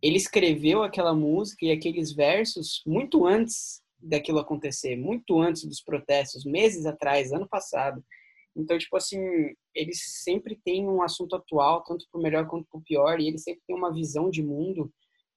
[0.01, 6.45] ele escreveu aquela música e aqueles versos muito antes daquilo acontecer, muito antes dos protestos,
[6.45, 8.03] meses atrás, ano passado.
[8.56, 9.20] Então, tipo assim,
[9.74, 13.62] eles sempre têm um assunto atual, tanto pro melhor quanto pro pior, e eles sempre
[13.68, 14.91] têm uma visão de mundo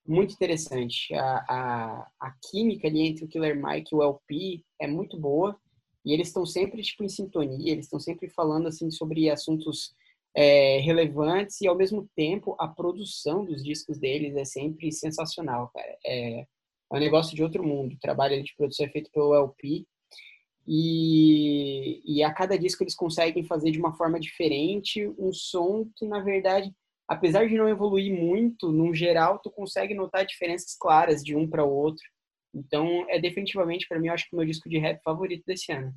[0.07, 1.13] muito interessante.
[1.13, 5.59] A, a, a química ali entre o Killer Mike e o LP é muito boa,
[6.05, 9.93] e eles estão sempre, tipo, em sintonia, eles estão sempre falando, assim, sobre assuntos
[10.35, 15.97] é, relevantes, e ao mesmo tempo, a produção dos discos deles é sempre sensacional, cara.
[16.05, 16.45] É,
[16.91, 17.93] é um negócio de outro mundo.
[17.93, 19.85] O trabalho de produção é feito pelo LP,
[20.71, 26.05] e, e a cada disco eles conseguem fazer de uma forma diferente um som que,
[26.05, 26.71] na verdade,
[27.07, 31.65] apesar de não evoluir muito, no geral, tu consegue notar diferenças claras de um para
[31.65, 32.03] o outro.
[32.53, 35.71] Então, é definitivamente, para mim, eu acho que o meu disco de rap favorito desse
[35.71, 35.91] ano.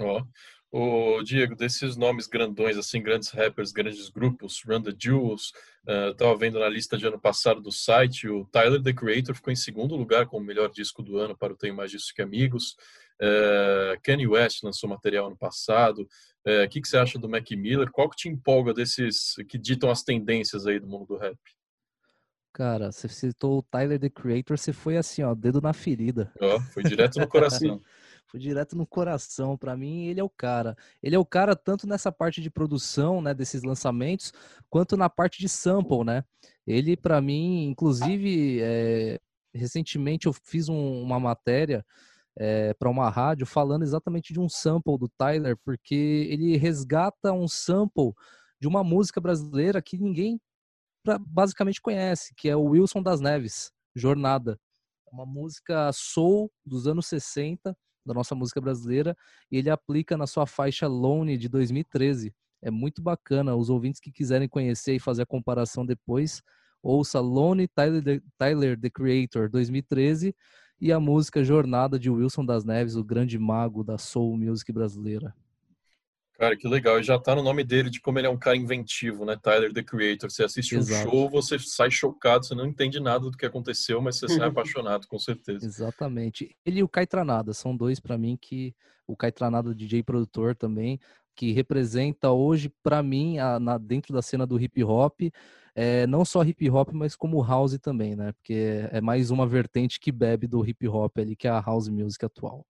[0.00, 0.24] Ó,
[0.70, 5.52] o Diego, desses nomes grandões, assim, grandes rappers, grandes grupos, Run the Jewels,
[5.86, 9.52] uh, tava vendo na lista de ano passado do site, o Tyler, The Creator, ficou
[9.52, 12.74] em segundo lugar como melhor disco do ano para o Tenho Mais Disso Que Amigos.
[13.20, 16.08] Uh, Kanye West lançou material ano passado.
[16.64, 17.90] O que, que você acha do Mac Miller?
[17.90, 21.36] Qual que te empolga desses que ditam as tendências aí do mundo do rap?
[22.58, 26.32] Cara, você citou o Tyler, The Creator, você foi assim, ó, dedo na ferida.
[26.40, 27.80] Ó, foi direto no coração.
[28.30, 29.56] Foi direto no coração.
[29.56, 30.76] Para mim, ele é o cara.
[31.02, 34.34] Ele é o cara tanto nessa parte de produção, né, desses lançamentos,
[34.68, 36.22] quanto na parte de sample, né?
[36.66, 39.18] Ele, para mim, inclusive, é,
[39.54, 41.82] recentemente eu fiz um, uma matéria
[42.38, 47.48] é, para uma rádio falando exatamente de um sample do Tyler, porque ele resgata um
[47.48, 48.12] sample
[48.60, 50.40] de uma música brasileira que ninguém
[51.20, 54.58] basicamente conhece, que é o Wilson das Neves, Jornada.
[55.10, 59.16] Uma música soul dos anos 60 da nossa música brasileira
[59.50, 62.32] e ele aplica na sua faixa Lone de 2013.
[62.62, 63.56] É muito bacana.
[63.56, 66.42] Os ouvintes que quiserem conhecer e fazer a comparação depois,
[66.82, 70.34] ouça Lone Tyler, Tyler The Creator 2013
[70.80, 75.34] e a música Jornada de Wilson das Neves, o grande mago da soul music brasileira.
[76.38, 77.00] Cara, que legal.
[77.00, 79.36] E já tá no nome dele de como ele é um cara inventivo, né?
[79.42, 80.30] Tyler, the Creator.
[80.30, 81.08] Você assiste Exato.
[81.08, 84.46] um show, você sai chocado, você não entende nada do que aconteceu, mas você sai
[84.48, 85.66] apaixonado, com certeza.
[85.66, 86.56] Exatamente.
[86.64, 88.72] Ele e o Caetranada são dois para mim que
[89.04, 91.00] o Caetranada DJ produtor também,
[91.34, 95.20] que representa hoje para mim a, na, dentro da cena do hip hop,
[95.80, 98.32] é, não só hip hop, mas como house também, né?
[98.32, 101.88] Porque é mais uma vertente que bebe do hip hop ali, que é a house
[101.88, 102.66] music atual.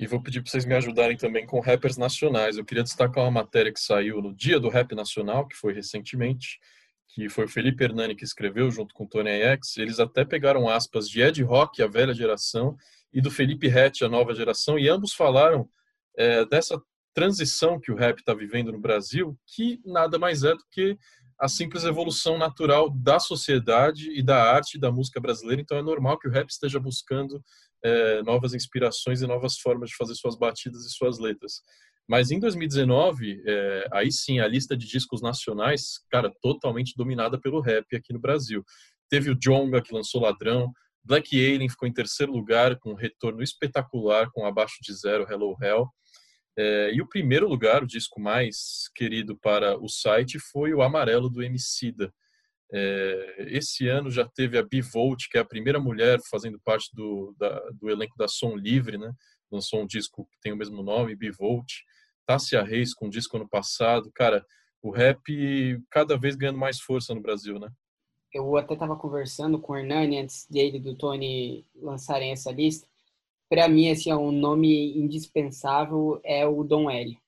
[0.00, 2.56] E vou pedir para vocês me ajudarem também com rappers nacionais.
[2.56, 6.58] Eu queria destacar uma matéria que saiu no dia do rap nacional, que foi recentemente,
[7.08, 9.76] que foi o Felipe Hernani que escreveu junto com o Tony X.
[9.76, 12.74] Eles até pegaram aspas de Ed Rock, a velha geração,
[13.12, 15.68] e do Felipe Rett, a nova geração, e ambos falaram
[16.16, 16.80] é, dessa
[17.12, 20.96] transição que o rap está vivendo no Brasil, que nada mais é do que
[21.40, 25.62] a simples evolução natural da sociedade e da arte e da música brasileira.
[25.62, 27.42] Então é normal que o rap esteja buscando
[27.84, 31.62] é, novas inspirações e novas formas de fazer suas batidas e suas letras.
[32.08, 37.60] Mas em 2019, é, aí sim, a lista de discos nacionais, cara, totalmente dominada pelo
[37.60, 38.64] rap aqui no Brasil.
[39.08, 40.72] Teve o Jonga, que lançou Ladrão,
[41.04, 45.56] Black Alien ficou em terceiro lugar, com um retorno espetacular, com Abaixo de Zero, Hello
[45.62, 45.86] Hell.
[46.58, 51.30] É, e o primeiro lugar, o disco mais querido para o site, foi o Amarelo
[51.30, 52.12] do Emicida.
[52.72, 57.32] É, esse ano já teve a Bivolt, que é a primeira mulher fazendo parte do,
[57.38, 59.12] da, do elenco da Som Livre, né?
[59.50, 61.72] lançou um disco que tem o mesmo nome, Bivolt.
[62.26, 64.10] Tássia Reis com um disco ano passado.
[64.12, 64.44] Cara,
[64.82, 67.70] o rap cada vez ganhando mais força no Brasil, né?
[68.34, 72.87] Eu até estava conversando com o Hernani antes dele do Tony lançarem essa lista.
[73.48, 77.18] Para mim, assim, ó, um nome indispensável é o Dom L.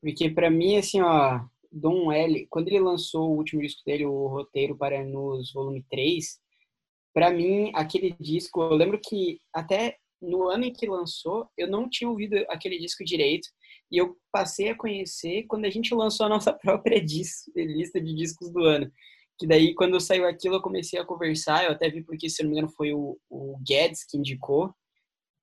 [0.00, 1.40] Porque para mim, assim, ó,
[1.70, 6.38] Dom L, quando ele lançou o último disco dele, o Roteiro para Nos Volume 3,
[7.12, 11.88] para mim, aquele disco, eu lembro que até no ano em que lançou, eu não
[11.88, 13.48] tinha ouvido aquele disco direito,
[13.90, 18.14] e eu passei a conhecer quando a gente lançou a nossa própria disco, lista de
[18.14, 18.90] discos do ano.
[19.38, 22.50] Que daí, quando saiu aquilo, eu comecei a conversar, eu até vi porque, se não
[22.50, 24.74] me engano, foi o, o Guedes que indicou,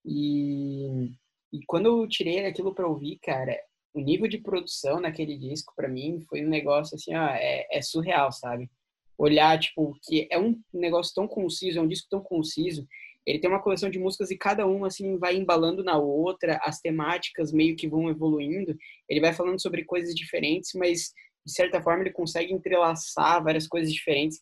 [0.06, 1.12] e,
[1.52, 3.58] e quando eu tirei aquilo para ouvir, cara,
[3.94, 7.82] o nível de produção naquele disco, para mim, foi um negócio assim, ó, é, é,
[7.82, 8.70] surreal, sabe?
[9.18, 12.86] Olhar, tipo, que é um negócio tão conciso, é um disco tão conciso.
[13.26, 16.80] Ele tem uma coleção de músicas e cada uma, assim, vai embalando na outra, as
[16.80, 18.76] temáticas meio que vão evoluindo.
[19.10, 21.14] Ele vai falando sobre coisas diferentes, mas,
[21.46, 24.42] de certa forma, ele consegue entrelaçar várias coisas diferentes.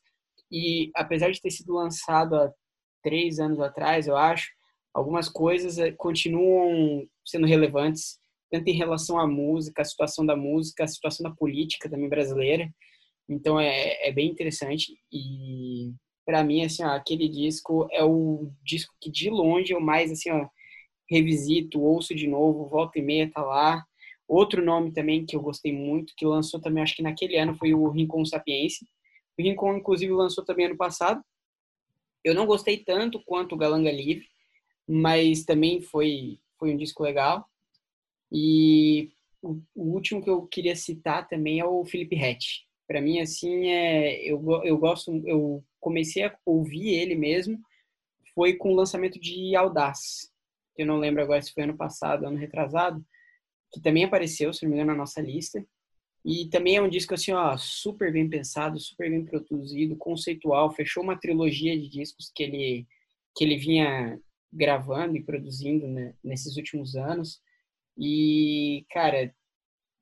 [0.52, 2.52] E, apesar de ter sido lançado há
[3.04, 4.50] três anos atrás, eu acho,
[4.94, 8.20] algumas coisas eh, continuam sendo relevantes,
[8.52, 12.70] tanto em relação à música, a situação da música, a situação da política também brasileira.
[13.28, 15.94] Então é, é bem interessante e
[16.26, 20.30] para mim assim, ó, aquele disco é o disco que de longe eu mais assim,
[20.32, 20.48] ó,
[21.10, 23.84] revisito, ouço de novo, volta e meia tá lá.
[24.28, 27.74] Outro nome também que eu gostei muito, que lançou também, acho que naquele ano, foi
[27.74, 28.86] o Rincon Sapiense.
[29.38, 31.22] O Rincon, inclusive, lançou também ano passado.
[32.24, 34.26] Eu não gostei tanto quanto o Galanga Livre,
[34.88, 37.48] mas também foi, foi um disco legal.
[38.32, 42.62] E o, o último que eu queria citar também é o Felipe Hatch.
[42.88, 47.60] Para mim, assim, é, eu, eu gosto, eu comecei a ouvir ele mesmo,
[48.36, 50.34] foi com o lançamento de Audaz,
[50.78, 53.04] eu não lembro agora se foi ano passado, ano retrasado,
[53.72, 55.64] que também apareceu, se não me engano, na nossa lista.
[56.26, 61.04] E também é um disco assim, ó, super bem pensado, super bem produzido, conceitual, fechou
[61.04, 62.88] uma trilogia de discos que ele
[63.36, 64.20] que ele vinha
[64.54, 67.42] gravando e produzindo né, nesses últimos anos.
[67.98, 69.34] E, cara,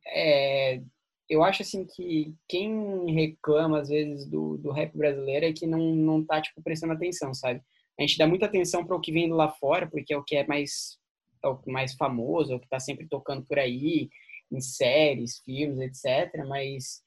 [0.07, 0.81] é,
[1.29, 5.95] eu acho assim que quem reclama às vezes do, do rap brasileiro é que não,
[5.95, 7.61] não tá, tipo, prestando atenção, sabe?
[7.99, 10.35] A gente dá muita atenção para o que vem lá fora, porque é o que
[10.35, 10.99] é mais
[11.43, 14.09] é o mais famoso, é o que está sempre tocando por aí,
[14.51, 16.45] em séries, filmes, etc.
[16.47, 17.01] Mas,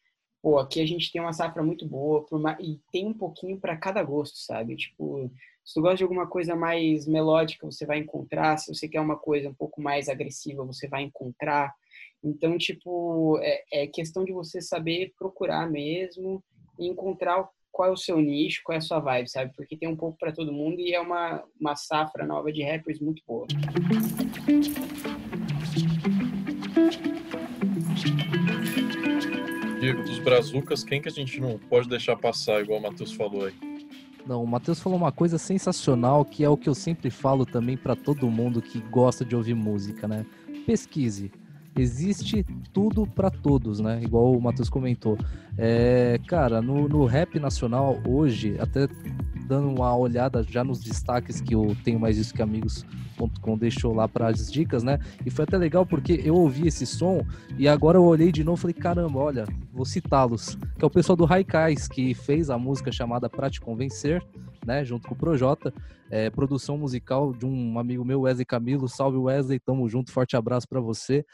[0.44, 3.78] pô, aqui a gente tem uma safra muito boa uma, e tem um pouquinho para
[3.78, 4.76] cada gosto, sabe?
[4.76, 5.30] Tipo,
[5.64, 8.58] se tu gosta de alguma coisa mais melódica, você vai encontrar.
[8.58, 11.72] Se você quer uma coisa um pouco mais agressiva, você vai encontrar.
[12.22, 16.44] Então, tipo, é, é questão de você saber procurar mesmo
[16.78, 19.50] e encontrar qual é o seu nicho, qual é a sua vibe, sabe?
[19.56, 23.00] Porque tem um pouco para todo mundo e é uma, uma safra nova de rappers
[23.00, 23.46] muito boa.
[30.24, 33.54] Brazucas, quem que a gente não pode deixar passar, igual o Matheus falou aí?
[34.26, 37.76] Não, o Matheus falou uma coisa sensacional, que é o que eu sempre falo também
[37.76, 40.24] para todo mundo que gosta de ouvir música, né?
[40.66, 41.30] Pesquise
[41.76, 44.00] existe tudo para todos, né?
[44.02, 45.18] Igual o Matheus comentou.
[45.56, 48.88] É, cara, no, no rap nacional hoje, até
[49.46, 54.08] dando uma olhada já nos destaques que eu tenho mais isso que amigos.com deixou lá
[54.08, 54.98] para as dicas, né?
[55.24, 57.24] E foi até legal porque eu ouvi esse som
[57.58, 60.56] e agora eu olhei de novo e falei, caramba, olha, vou citá-los.
[60.78, 64.22] Que é o pessoal do Raikais, que fez a música chamada Pra Te Convencer,
[64.66, 64.84] né?
[64.84, 65.72] Junto com o Projota.
[66.10, 68.88] É, produção musical de um amigo meu, Wesley Camilo.
[68.88, 71.24] Salve Wesley, tamo junto, forte abraço para você.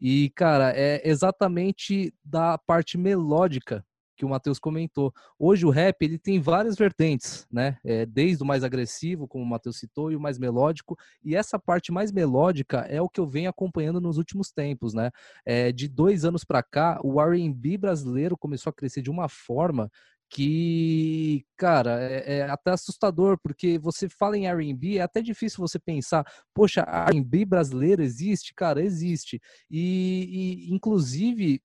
[0.00, 3.84] E, cara, é exatamente da parte melódica
[4.16, 5.12] que o Matheus comentou.
[5.38, 7.76] Hoje o rap ele tem várias vertentes, né?
[7.84, 10.96] É, desde o mais agressivo, como o Matheus citou, e o mais melódico.
[11.22, 15.10] E essa parte mais melódica é o que eu venho acompanhando nos últimos tempos, né?
[15.44, 19.90] É, de dois anos para cá, o R&B brasileiro começou a crescer de uma forma
[20.28, 25.78] que, cara, é, é, até assustador, porque você fala em R&B, é até difícil você
[25.78, 28.52] pensar, poxa, R&B brasileiro existe?
[28.54, 29.40] Cara, existe.
[29.70, 31.62] E, e, inclusive,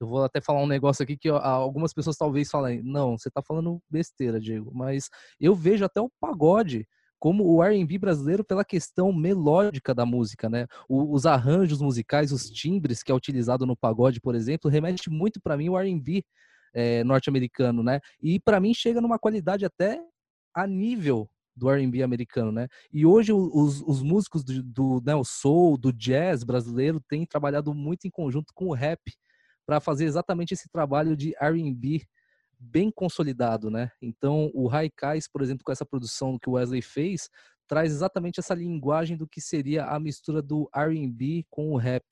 [0.00, 3.42] eu vou até falar um negócio aqui que algumas pessoas talvez falem, não, você tá
[3.42, 5.08] falando besteira, Diego, mas
[5.40, 6.86] eu vejo até o pagode
[7.18, 10.66] como o R&B brasileiro pela questão melódica da música, né?
[10.88, 15.56] Os arranjos musicais, os timbres que é utilizado no pagode, por exemplo, remete muito para
[15.56, 16.24] mim o R&B
[16.78, 17.98] é, norte-americano, né?
[18.22, 20.00] E para mim chega numa qualidade até
[20.54, 22.68] a nível do R&B americano, né?
[22.92, 28.06] E hoje os, os músicos do, do né, soul, do jazz brasileiro têm trabalhado muito
[28.06, 29.00] em conjunto com o rap
[29.66, 32.06] para fazer exatamente esse trabalho de R&B
[32.60, 33.90] bem consolidado, né?
[34.00, 37.28] Então o Raikais, por exemplo, com essa produção que o Wesley fez,
[37.66, 42.04] traz exatamente essa linguagem do que seria a mistura do R&B com o rap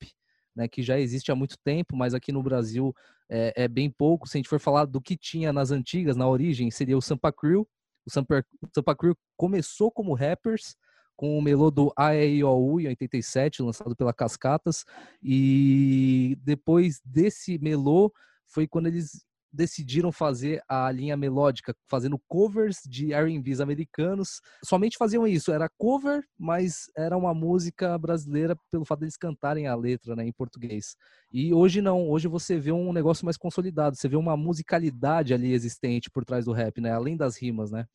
[0.57, 2.93] né, que já existe há muito tempo, mas aqui no Brasil
[3.29, 4.27] é, é, bem pouco.
[4.27, 7.31] Se a gente for falar do que tinha nas antigas, na origem, seria o Sampa
[7.31, 7.67] Crew.
[8.05, 10.75] O Sampa, o Sampa Crew começou como rappers,
[11.15, 14.83] com o melô do AEIOU em 87, lançado pela Cascatas,
[15.21, 18.11] e depois desse melô
[18.47, 19.26] foi quando eles
[19.57, 24.39] decidiram fazer a linha melódica, fazendo covers de R&Bs americanos.
[24.63, 29.75] Somente faziam isso, era cover, mas era uma música brasileira pelo fato deles cantarem a
[29.75, 30.95] letra, né, em português.
[31.33, 35.51] E hoje não, hoje você vê um negócio mais consolidado, você vê uma musicalidade ali
[35.51, 37.85] existente por trás do rap, né, além das rimas, né?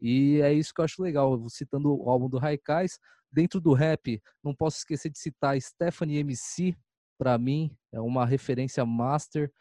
[0.00, 2.98] E é isso que eu acho legal, citando o álbum do Raikais,
[3.30, 6.74] dentro do rap, não posso esquecer de citar Stephanie MC,
[7.18, 9.52] para mim, é uma referência master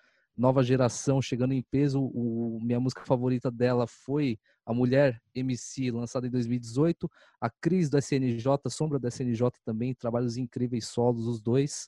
[0.41, 2.01] nova geração chegando em peso.
[2.01, 7.09] O, minha música favorita dela foi A Mulher MC, lançada em 2018.
[7.39, 11.87] A Cris do SNJ, Sombra do SNJ também, trabalhos incríveis solos, os dois.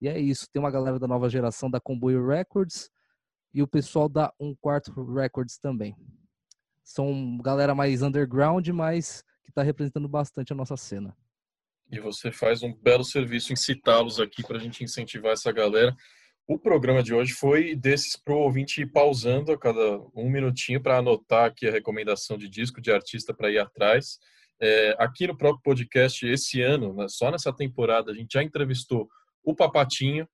[0.00, 2.90] E é isso, tem uma galera da nova geração da Comboio Records
[3.52, 5.96] e o pessoal da Um Quarto Records também.
[6.84, 11.16] São galera mais underground, mas que está representando bastante a nossa cena.
[11.90, 15.96] E você faz um belo serviço em citá-los aqui para a gente incentivar essa galera.
[16.48, 20.80] O programa de hoje foi desses para o ouvinte ir pausando a cada um minutinho
[20.80, 24.20] para anotar aqui a recomendação de disco, de artista para ir atrás.
[24.62, 29.08] É, aqui no próprio podcast, esse ano, né, só nessa temporada, a gente já entrevistou
[29.42, 30.28] o Papatinho,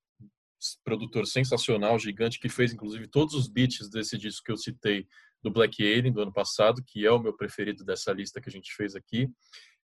[0.83, 5.07] produtor sensacional, gigante, que fez inclusive todos os beats desse disco que eu citei
[5.41, 8.51] do Black Alien do ano passado, que é o meu preferido dessa lista que a
[8.51, 9.27] gente fez aqui.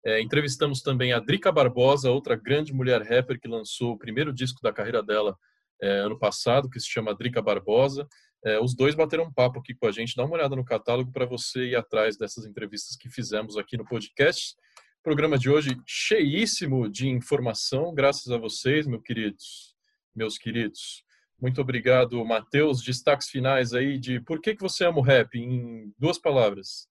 [0.05, 4.61] É, entrevistamos também a Drica Barbosa, outra grande mulher rapper que lançou o primeiro disco
[4.61, 5.35] da carreira dela
[5.81, 8.07] é, ano passado, que se chama Drica Barbosa.
[8.45, 10.15] É, os dois bateram um papo aqui com a gente.
[10.15, 13.85] Dá uma olhada no catálogo para você ir atrás dessas entrevistas que fizemos aqui no
[13.85, 14.55] podcast.
[15.03, 19.73] Programa de hoje cheíssimo de informação, graças a vocês, meus queridos.
[20.13, 21.03] Meus queridos.
[21.41, 22.83] Muito obrigado, Matheus.
[22.83, 26.88] Destaques finais aí de por que, que você ama o rap, em duas palavras.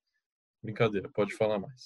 [0.62, 1.82] Brincadeira, pode falar mais.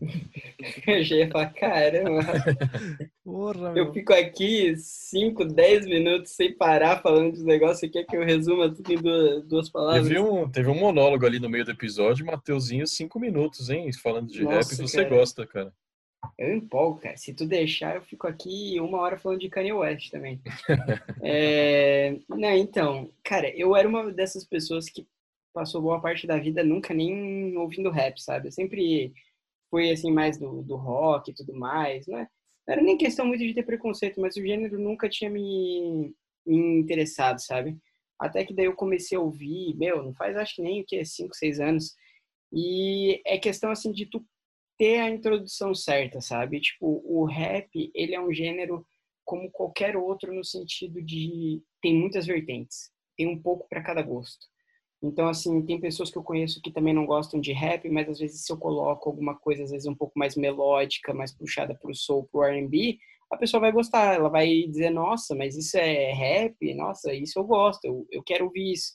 [0.86, 2.20] Eu já ia falar, caramba.
[3.24, 7.80] Porra, eu fico aqui 5, 10 minutos sem parar falando de negócio.
[7.80, 10.06] Você quer que eu resuma tudo em duas, duas palavras?
[10.06, 13.90] Teve um, teve um monólogo ali no meio do episódio, Mateuzinho, 5 minutos, hein?
[13.94, 14.82] Falando de Nossa, rap.
[14.82, 15.16] Você cara.
[15.16, 15.72] gosta, cara.
[16.38, 17.16] Eu empolgo, cara.
[17.16, 20.40] Se tu deixar, eu fico aqui uma hora falando de Kanye West também.
[21.22, 22.18] é...
[22.28, 25.06] Não, então, cara, eu era uma dessas pessoas que
[25.54, 28.48] passou boa parte da vida nunca nem ouvindo rap, sabe?
[28.48, 29.14] Eu sempre
[29.70, 32.28] fui, assim, mais do, do rock e tudo mais, né?
[32.66, 36.56] Não era nem questão muito de ter preconceito, mas o gênero nunca tinha me, me
[36.80, 37.78] interessado, sabe?
[38.18, 41.04] Até que daí eu comecei a ouvir, meu, não faz acho que nem o que,
[41.04, 41.94] 5, 6 anos.
[42.52, 44.24] E é questão, assim, de tu
[44.78, 46.60] ter a introdução certa, sabe?
[46.60, 48.86] Tipo, o rap, ele é um gênero
[49.24, 54.46] como qualquer outro no sentido de tem muitas vertentes, tem um pouco para cada gosto.
[55.04, 58.18] Então, assim, tem pessoas que eu conheço que também não gostam de rap, mas às
[58.18, 61.90] vezes se eu coloco alguma coisa, às vezes um pouco mais melódica, mais puxada para
[61.90, 62.96] o soul, para o R&B,
[63.30, 66.74] a pessoa vai gostar, ela vai dizer, nossa, mas isso é rap?
[66.74, 68.94] Nossa, isso eu gosto, eu, eu quero ouvir isso.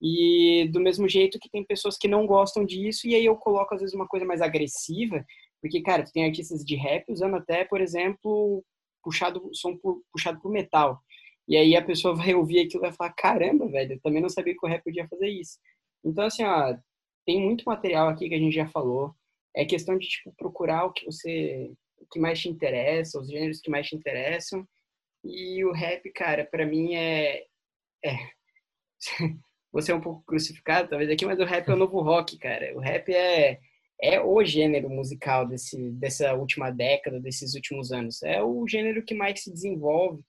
[0.00, 3.74] E do mesmo jeito que tem pessoas que não gostam disso, e aí eu coloco
[3.74, 5.24] às vezes uma coisa mais agressiva,
[5.60, 8.64] porque, cara, tem artistas de rap usando até, por exemplo,
[9.02, 9.76] puxado, som
[10.12, 11.00] puxado por metal.
[11.48, 14.28] E aí a pessoa vai ouvir aquilo e vai falar, caramba, velho, eu também não
[14.28, 15.58] sabia que o rap podia fazer isso.
[16.04, 16.76] Então, assim, ó,
[17.26, 19.14] tem muito material aqui que a gente já falou.
[19.54, 23.60] É questão de, tipo, procurar o que você, o que mais te interessa, os gêneros
[23.60, 24.66] que mais te interessam.
[25.24, 27.44] E o rap, cara, para mim é,
[28.04, 28.16] é...
[29.72, 32.76] você é um pouco crucificado, talvez aqui, mas o rap é o novo rock, cara.
[32.76, 33.60] O rap é
[34.02, 38.20] é o gênero musical desse, dessa última década, desses últimos anos.
[38.24, 40.20] É o gênero que mais se desenvolve,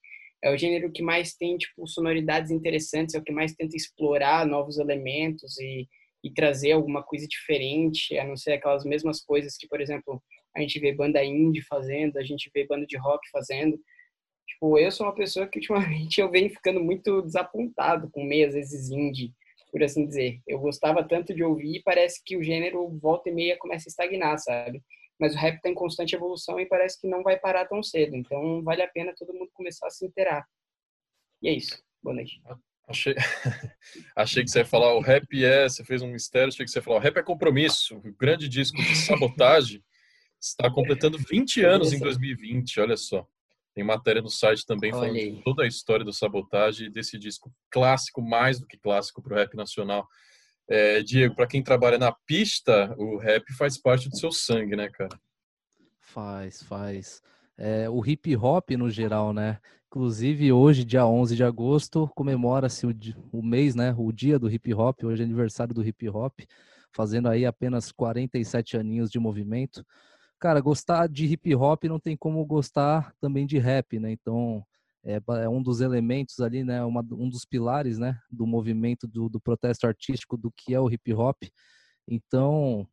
[0.44, 4.46] é o gênero que mais tem tipo sonoridades interessantes, é o que mais tenta explorar
[4.46, 5.88] novos elementos e,
[6.22, 10.22] e trazer alguma coisa diferente, a não ser aquelas mesmas coisas que, por exemplo,
[10.54, 13.80] a gente vê banda indie fazendo, a gente vê banda de rock fazendo.
[14.46, 18.54] Tipo, eu sou uma pessoa que ultimamente eu venho ficando muito desapontado com meio às
[18.54, 19.34] vezes indie,
[19.72, 20.42] por assim dizer.
[20.46, 24.38] Eu gostava tanto de ouvir parece que o gênero volta e meia começa a estagnar,
[24.40, 24.82] sabe?
[25.24, 28.14] Mas o rap está em constante evolução e parece que não vai parar tão cedo.
[28.14, 30.46] Então vale a pena todo mundo começar a se inteirar.
[31.42, 31.82] E é isso.
[32.04, 32.42] Boa noite.
[32.86, 33.16] Achei,
[34.14, 36.80] achei que você ia falar o rap é, você fez um mistério, achei que você
[36.80, 37.96] ia falar o rap é compromisso.
[38.00, 39.82] O grande disco de sabotagem
[40.42, 43.26] está completando 20 anos em 2020, olha só.
[43.74, 48.22] Tem matéria no site também falando de toda a história do sabotagem desse disco clássico,
[48.22, 50.06] mais do que clássico para o rap nacional.
[50.68, 54.90] É, Diego, para quem trabalha na pista, o rap faz parte do seu sangue, né,
[54.90, 55.20] cara?
[56.00, 57.22] Faz, faz.
[57.58, 59.60] É, o hip hop no geral, né?
[59.88, 62.96] Inclusive, hoje, dia 11 de agosto, comemora-se o,
[63.32, 63.94] o mês, né?
[63.98, 66.40] O dia do hip hop, hoje é aniversário do hip hop,
[66.92, 69.86] fazendo aí apenas 47 aninhos de movimento.
[70.40, 74.12] Cara, gostar de hip hop não tem como gostar também de rap, né?
[74.12, 74.66] Então,
[75.04, 79.40] é um dos elementos ali, né, uma, um dos pilares, né, do movimento do, do
[79.40, 81.44] protesto artístico do que é o hip hop.
[82.08, 82.88] Então,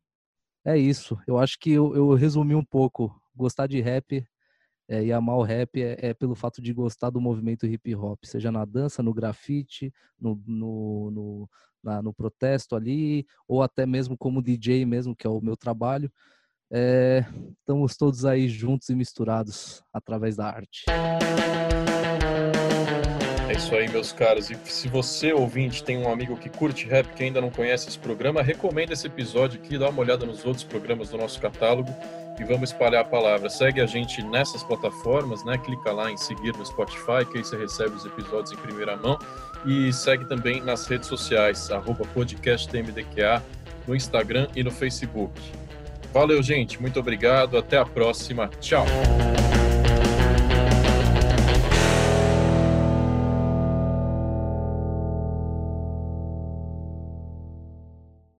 [0.65, 1.17] é isso.
[1.25, 3.15] Eu acho que eu, eu resumi um pouco.
[3.33, 4.25] Gostar de rap
[4.89, 8.19] é, e amar o rap é, é, pelo fato de gostar do movimento hip hop,
[8.25, 11.49] seja na dança, no grafite, no, no, no,
[11.81, 16.11] na, no protesto ali, ou até mesmo como DJ mesmo, que é o meu trabalho.
[16.69, 17.25] É,
[17.59, 20.83] estamos todos aí juntos e misturados através da arte.
[23.51, 24.49] É isso aí, meus caros.
[24.49, 27.99] E se você, ouvinte, tem um amigo que curte rap, que ainda não conhece esse
[27.99, 31.93] programa, recomenda esse episódio aqui, dá uma olhada nos outros programas do nosso catálogo
[32.39, 33.49] e vamos espalhar a palavra.
[33.49, 35.57] Segue a gente nessas plataformas, né?
[35.57, 39.19] Clica lá em seguir no Spotify, que aí você recebe os episódios em primeira mão.
[39.65, 43.43] E segue também nas redes sociais, arroba podcastmdqa,
[43.85, 45.33] no Instagram e no Facebook.
[46.13, 46.81] Valeu, gente.
[46.81, 47.57] Muito obrigado.
[47.57, 48.49] Até a próxima.
[48.61, 48.85] Tchau.